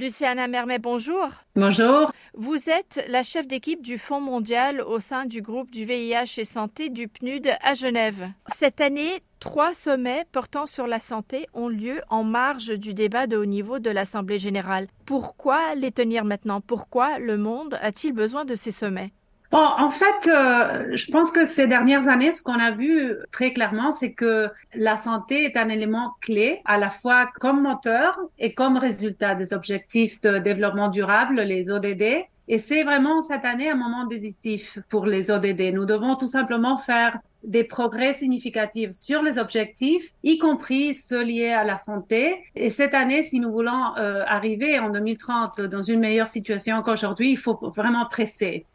[0.00, 1.28] Luciana Mermet, bonjour.
[1.54, 2.10] Bonjour.
[2.32, 6.46] Vous êtes la chef d'équipe du Fonds mondial au sein du groupe du VIH et
[6.46, 8.30] santé du PNUD à Genève.
[8.46, 13.36] Cette année, trois sommets portant sur la santé ont lieu en marge du débat de
[13.36, 14.86] haut niveau de l'Assemblée générale.
[15.04, 16.62] Pourquoi les tenir maintenant?
[16.62, 19.12] Pourquoi le monde a-t-il besoin de ces sommets?
[19.50, 23.52] Bon, en fait, euh, je pense que ces dernières années, ce qu'on a vu très
[23.52, 28.54] clairement, c'est que la santé est un élément clé, à la fois comme moteur et
[28.54, 32.26] comme résultat des objectifs de développement durable, les ODD.
[32.46, 35.74] Et c'est vraiment cette année un moment décisif pour les ODD.
[35.74, 41.50] Nous devons tout simplement faire des progrès significatifs sur les objectifs, y compris ceux liés
[41.50, 42.36] à la santé.
[42.54, 47.30] Et cette année, si nous voulons euh, arriver en 2030 dans une meilleure situation qu'aujourd'hui,
[47.32, 48.66] il faut vraiment presser.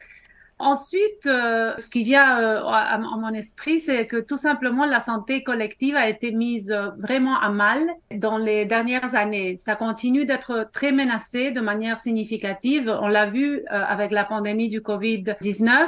[0.58, 5.44] Ensuite, euh, ce qui vient euh, à, mon esprit, c'est que tout simplement la santé
[5.44, 9.58] collective a été mise euh, vraiment à mal dans les dernières années.
[9.58, 12.88] Ça continue d'être très menacé de manière significative.
[13.02, 15.88] On l'a vu avec la pandémie du Covid-19.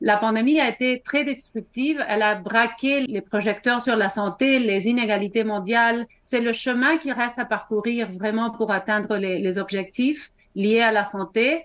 [0.00, 2.04] La pandémie a été très destructive.
[2.08, 6.06] Elle a braqué les projecteurs sur la santé, les inégalités mondiales.
[6.24, 10.92] C'est le chemin qui reste à parcourir vraiment pour atteindre les, les objectifs liés à
[10.92, 11.64] la santé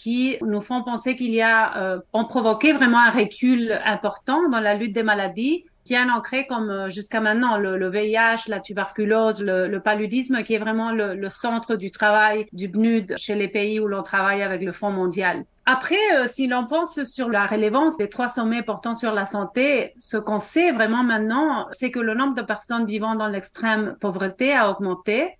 [0.00, 4.58] qui nous font penser qu'il y a, euh, ont provoqué vraiment un recul important dans
[4.58, 9.42] la lutte des maladies, bien ancré comme euh, jusqu'à maintenant le, le, VIH, la tuberculose,
[9.42, 13.48] le, le paludisme, qui est vraiment le, le, centre du travail du BNUD chez les
[13.48, 15.44] pays où l'on travaille avec le Fonds mondial.
[15.66, 19.92] Après, euh, si l'on pense sur la relevance des trois sommets portant sur la santé,
[19.98, 24.54] ce qu'on sait vraiment maintenant, c'est que le nombre de personnes vivant dans l'extrême pauvreté
[24.54, 25.36] a augmenté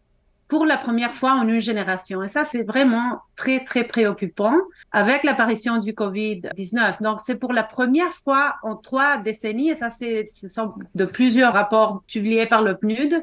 [0.50, 2.22] pour la première fois en une génération.
[2.22, 4.54] Et ça, c'est vraiment très, très préoccupant
[4.90, 7.02] avec l'apparition du Covid-19.
[7.02, 10.26] Donc, c'est pour la première fois en trois décennies, et ça, c'est,
[10.94, 13.22] de plusieurs rapports publiés par le PNUD,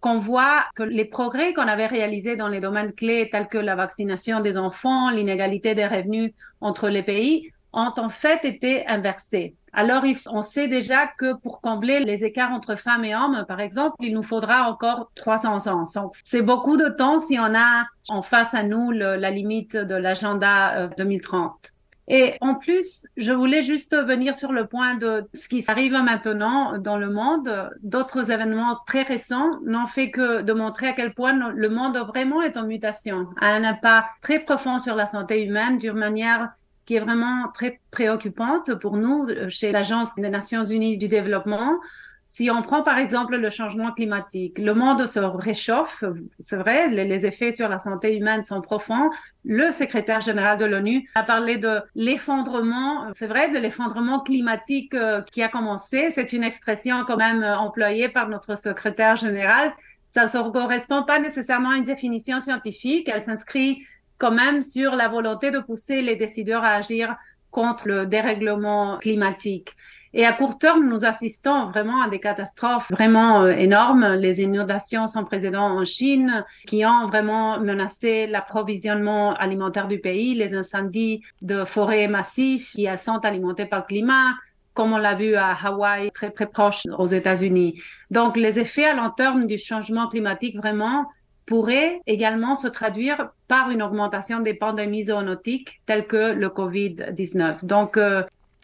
[0.00, 3.74] qu'on voit que les progrès qu'on avait réalisés dans les domaines clés tels que la
[3.74, 9.54] vaccination des enfants, l'inégalité des revenus entre les pays, ont en fait été inversés.
[9.78, 13.94] Alors, on sait déjà que pour combler les écarts entre femmes et hommes, par exemple,
[14.00, 15.84] il nous faudra encore 300 ans.
[16.24, 20.88] C'est beaucoup de temps si on a en face à nous la limite de l'agenda
[20.96, 21.52] 2030.
[21.52, 21.68] Euh,
[22.08, 26.78] et en plus, je voulais juste venir sur le point de ce qui arrive maintenant
[26.78, 27.70] dans le monde.
[27.82, 32.40] D'autres événements très récents n'ont fait que de montrer à quel point le monde vraiment
[32.40, 36.50] est en mutation, a un impact très profond sur la santé humaine d'une manière
[36.86, 41.78] qui est vraiment très préoccupante pour nous euh, chez l'Agence des Nations Unies du développement.
[42.28, 46.02] Si on prend par exemple le changement climatique, le monde se réchauffe,
[46.40, 49.10] c'est vrai, les, effets sur la santé humaine sont profonds.
[49.44, 55.22] Le secrétaire général de l'ONU a parlé de l'effondrement, c'est vrai, de l'effondrement climatique euh,
[55.22, 56.10] qui a commencé.
[56.10, 59.72] C'est une expression quand même euh, employée par notre secrétaire général.
[60.10, 63.08] Ça ne correspond pas nécessairement à une définition scientifique.
[63.08, 63.86] Elle s'inscrit
[64.18, 67.16] quand même sur la volonté de pousser les décideurs à agir
[67.50, 69.70] contre le dérèglement climatique.
[70.12, 74.14] Et à court terme, nous assistons vraiment à des catastrophes vraiment euh, énormes.
[74.14, 80.54] Les inondations sans précédent en Chine, qui ont vraiment menacé l'approvisionnement alimentaire du pays, les
[80.54, 84.34] incendies de forêts massifs qui sont alimentés par le climat,
[84.72, 87.80] comme on l'a vu à Hawaï, très très proche aux États-Unis.
[88.10, 91.06] Donc les effets à long terme du changement climatique vraiment
[91.46, 97.64] pourrait également se traduire par une augmentation des pandémies zoonotiques telles que le Covid-19.
[97.64, 98.22] Donc, euh,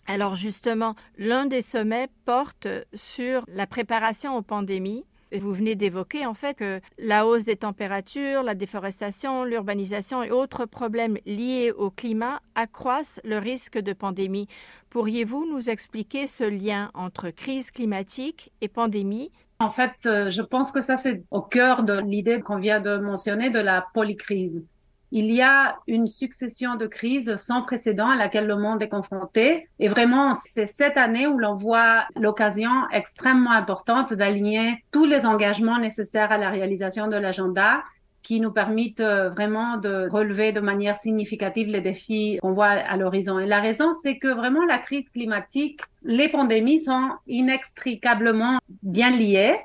[0.08, 5.04] alors justement, l'un des sommets porte sur la préparation aux pandémies.
[5.34, 10.66] Vous venez d'évoquer en fait que la hausse des températures, la déforestation, l'urbanisation et autres
[10.66, 14.48] problèmes liés au climat accroissent le risque de pandémie.
[14.90, 19.30] Pourriez-vous nous expliquer ce lien entre crise climatique et pandémie
[19.62, 22.96] en fait, euh, je pense que ça, c'est au cœur de l'idée qu'on vient de
[22.98, 24.66] mentionner de la polycrise.
[25.14, 29.68] Il y a une succession de crises sans précédent à laquelle le monde est confronté.
[29.78, 35.78] Et vraiment, c'est cette année où l'on voit l'occasion extrêmement importante d'aligner tous les engagements
[35.78, 37.82] nécessaires à la réalisation de l'agenda
[38.22, 42.96] qui nous permettent euh, vraiment de relever de manière significative les défis qu'on voit à
[42.96, 43.38] l'horizon.
[43.38, 49.58] Et la raison, c'est que vraiment la crise climatique, les pandémies sont inextricablement bien liées.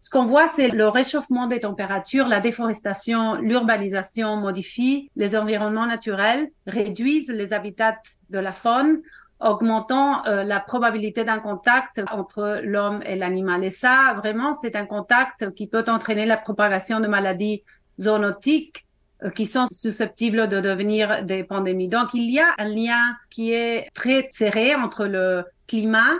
[0.00, 6.50] Ce qu'on voit, c'est le réchauffement des températures, la déforestation, l'urbanisation modifie les environnements naturels,
[6.66, 7.98] réduisent les habitats
[8.30, 9.00] de la faune,
[9.40, 13.64] augmentant euh, la probabilité d'un contact entre l'homme et l'animal.
[13.64, 17.62] Et ça, vraiment, c'est un contact qui peut entraîner la propagation de maladies
[18.00, 18.84] zoonotiques
[19.24, 21.88] euh, qui sont susceptibles de devenir des pandémies.
[21.88, 26.14] Donc, il y a un lien qui est très serré entre le climat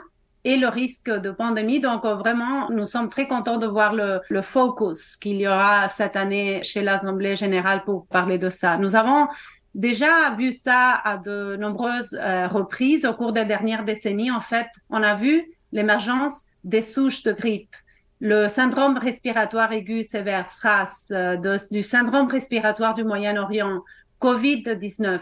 [0.44, 1.80] et le risque de pandémie.
[1.80, 6.16] Donc vraiment, nous sommes très contents de voir le, le focus qu'il y aura cette
[6.16, 8.78] année chez l'Assemblée générale pour parler de ça.
[8.78, 9.26] Nous avons
[9.74, 14.30] déjà vu ça à de nombreuses euh, reprises au cours des dernières décennies.
[14.30, 17.74] En fait, on a vu l'émergence des souches de grippe,
[18.20, 23.82] le syndrome respiratoire aigu sévère SRAS, euh, du syndrome respiratoire du Moyen-Orient,
[24.20, 25.20] COVID-19.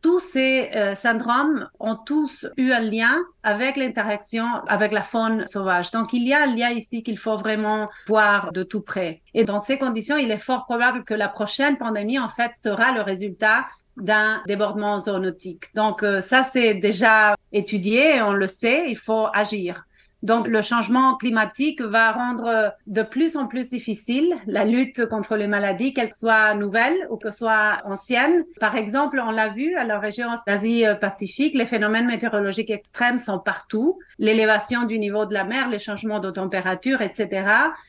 [0.00, 5.92] Tous ces euh, syndromes ont tous eu un lien avec l'interaction avec la faune sauvage.
[5.92, 9.22] Donc, il y a un lien ici qu'il faut vraiment voir de tout près.
[9.32, 12.90] Et dans ces conditions, il est fort probable que la prochaine pandémie, en fait, sera
[12.90, 13.66] le résultat
[13.96, 15.66] d'un débordement zoonotique.
[15.74, 19.84] Donc euh, ça, c'est déjà étudié, on le sait, il faut agir.
[20.22, 25.46] Donc, le changement climatique va rendre de plus en plus difficile la lutte contre les
[25.46, 28.44] maladies, qu'elles soient nouvelles ou que soient anciennes.
[28.60, 33.98] Par exemple, on l'a vu à la région d'Asie-Pacifique, les phénomènes météorologiques extrêmes sont partout.
[34.18, 37.46] L'élévation du niveau de la mer, les changements de température, etc.,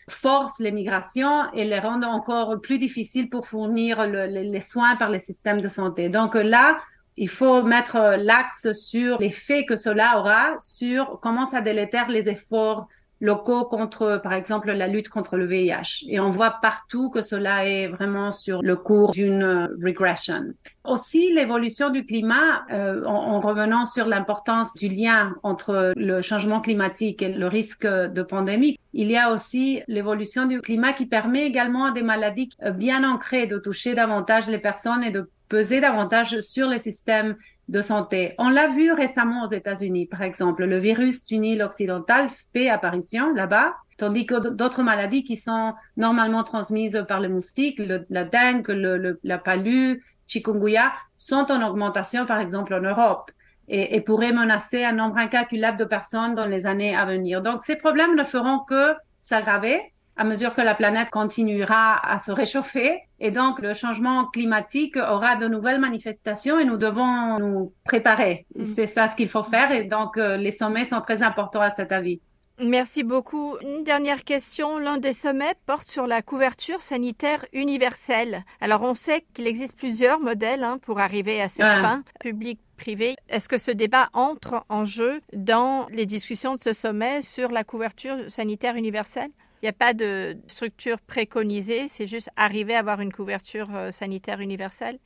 [0.10, 5.20] forcent les migrations et les rendent encore plus difficiles pour fournir les soins par les
[5.20, 6.10] systèmes de santé.
[6.10, 6.78] Donc là,
[7.18, 12.88] il faut mettre l'axe sur l'effet que cela aura sur comment ça délétère les efforts
[13.24, 16.06] locaux contre, par exemple, la lutte contre le VIH.
[16.10, 20.54] Et on voit partout que cela est vraiment sur le cours d'une regression.
[20.84, 27.22] Aussi, l'évolution du climat, euh, en, revenant sur l'importance du lien entre le changement climatique
[27.22, 31.86] et le risque de pandémie, il y a aussi l'évolution du climat qui permet également
[31.86, 36.68] à des maladies bien ancrées de toucher davantage les personnes et de peser davantage sur
[36.68, 37.36] les systèmes
[37.70, 38.36] de santé.
[38.38, 43.34] On l'a vu récemment aux États-Unis, par exemple, le virus du Nil occidental fait apparition
[43.34, 47.80] là-bas, tandis que d'autres maladies qui sont normalement transmises par les moustiques,
[48.10, 53.32] la dengue, le, la palu, chikungunya, sont en augmentation, par exemple, en Europe.
[53.70, 57.42] Et, et, pourraient menacer un nombre incalculable de personnes dans les années à venir.
[57.42, 62.32] Donc, ces problèmes ne feront que s'aggraver à mesure que la planète continuera à se
[62.32, 63.00] réchauffer.
[63.20, 68.46] Et donc, le changement climatique aura de nouvelles manifestations et nous devons nous préparer.
[68.56, 68.66] Mm.
[68.66, 69.72] C'est ça ce qu'il faut faire.
[69.72, 72.22] Et donc, euh, les sommets sont très importants à cet avis.
[72.60, 73.58] Merci beaucoup.
[73.62, 74.78] Une dernière question.
[74.78, 78.44] L'un des sommets porte sur la couverture sanitaire universelle.
[78.62, 83.16] Alors, on sait qu'il existe plusieurs modèles hein, pour arriver à cette fin, public, privé.
[83.28, 87.64] Est-ce que ce débat entre en jeu dans les discussions de ce sommet sur la
[87.64, 89.32] couverture sanitaire universelle?
[89.64, 93.92] Il n'y a pas de structure préconisée, c'est juste arriver à avoir une couverture euh,
[93.92, 95.00] sanitaire universelle.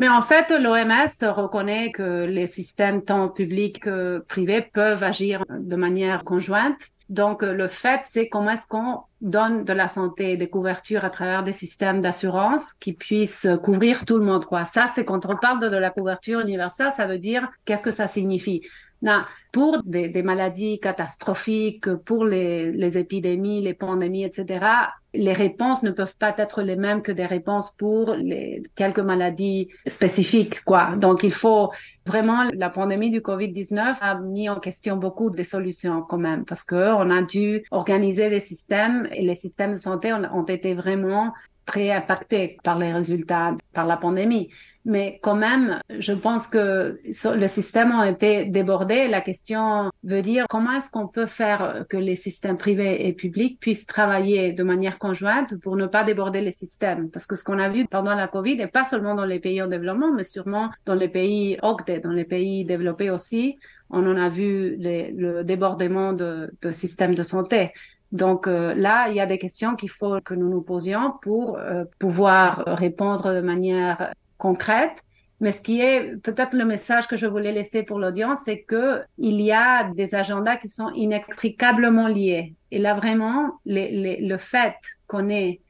[0.00, 5.76] Mais en fait, l'OMS reconnaît que les systèmes tant publics que privés peuvent agir de
[5.76, 6.78] manière conjointe.
[7.08, 11.42] Donc, le fait, c'est comment est-ce qu'on donne de la santé, des couvertures à travers
[11.42, 14.66] des systèmes d'assurance qui puissent couvrir tout le monde, quoi.
[14.66, 18.08] Ça, c'est quand on parle de la couverture universelle, ça veut dire qu'est-ce que ça
[18.08, 18.62] signifie?
[19.02, 24.64] Non, pour des, maladies catastrophiques, pour les, épidémies, les pandémies, etc.,
[25.12, 29.68] les réponses ne peuvent pas être les mêmes que des réponses pour les quelques maladies
[29.86, 30.94] spécifiques, quoi.
[30.96, 31.70] Donc, il faut
[32.06, 36.62] vraiment, la pandémie du COVID-19 a mis en question beaucoup de solutions quand même, parce
[36.62, 41.32] que on a dû organiser des systèmes et les systèmes de santé ont été vraiment
[41.66, 44.50] très impactés par les résultats, par la pandémie
[44.84, 49.06] mais quand même, je pense que le système a été débordé.
[49.06, 53.60] La question veut dire comment est-ce qu'on peut faire que les systèmes privés et publics
[53.60, 57.10] puissent travailler de manière conjointe pour ne pas déborder les systèmes.
[57.10, 59.62] Parce que ce qu'on a vu pendant la COVID, et pas seulement dans les pays
[59.62, 63.58] en développement, mais sûrement dans les pays OCDE, dans les pays développés aussi,
[63.88, 67.72] on en a vu le débordement de, de systèmes de santé.
[68.12, 71.58] Donc euh, là, il y a des questions qu'il faut que nous nous posions pour
[71.58, 75.02] euh, pouvoir répondre de manière concrète.
[75.40, 79.00] Mais ce qui est peut-être le message que je voulais laisser pour l'audience, c'est que
[79.18, 82.54] il y a des agendas qui sont inextricablement liés.
[82.70, 84.76] Et là, vraiment, le fait
[85.08, 85.60] qu'on ait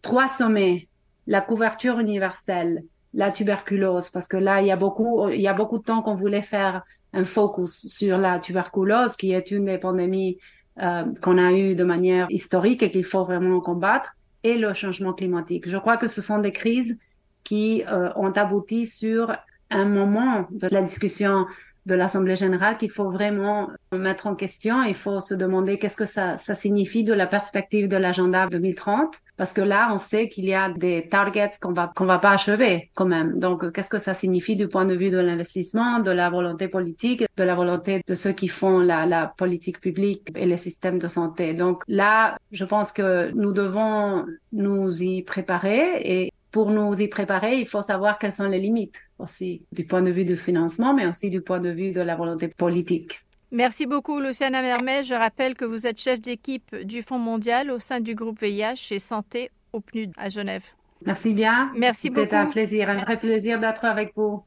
[0.00, 0.88] trois sommets,
[1.26, 5.52] la couverture universelle, la tuberculose, parce que là, il y a beaucoup, il y a
[5.52, 9.78] beaucoup de temps qu'on voulait faire un focus sur la tuberculose, qui est une des
[9.78, 10.38] pandémies
[10.80, 15.12] euh, qu'on a eues de manière historique et qu'il faut vraiment combattre, et le changement
[15.12, 15.68] climatique.
[15.68, 16.98] Je crois que ce sont des crises
[17.44, 19.36] qui euh, ont abouti sur
[19.70, 21.46] un moment de la discussion
[21.88, 24.82] de l'Assemblée générale qu'il faut vraiment mettre en question.
[24.82, 29.14] Il faut se demander qu'est-ce que ça, ça signifie de la perspective de l'agenda 2030,
[29.36, 32.32] parce que là, on sait qu'il y a des targets qu'on va qu'on va pas
[32.32, 33.38] achever quand même.
[33.38, 37.24] Donc, qu'est-ce que ça signifie du point de vue de l'investissement, de la volonté politique,
[37.36, 41.08] de la volonté de ceux qui font la, la politique publique et les systèmes de
[41.08, 41.54] santé.
[41.54, 47.60] Donc là, je pense que nous devons nous y préparer et pour nous y préparer,
[47.60, 51.06] il faut savoir quelles sont les limites aussi du point de vue du financement, mais
[51.06, 53.20] aussi du point de vue de la volonté politique.
[53.50, 55.02] Merci beaucoup, Luciana Mermet.
[55.02, 58.92] Je rappelle que vous êtes chef d'équipe du Fonds mondial au sein du groupe VIH
[58.92, 60.64] et Santé au PNUD à Genève.
[61.06, 61.70] Merci bien.
[61.74, 62.22] Merci beaucoup.
[62.22, 64.42] C'était un plaisir, un vrai plaisir d'être avec vous.